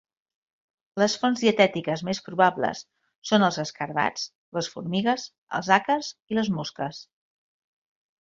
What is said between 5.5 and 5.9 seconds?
els